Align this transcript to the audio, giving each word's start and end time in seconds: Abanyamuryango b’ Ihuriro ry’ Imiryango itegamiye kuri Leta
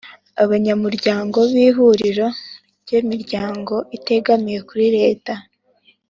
Abanyamuryango 0.43 1.37
b’ 1.51 1.53
Ihuriro 1.67 2.27
ry’ 2.81 2.91
Imiryango 3.01 3.73
itegamiye 3.97 4.59
kuri 4.69 4.85
Leta 4.97 5.33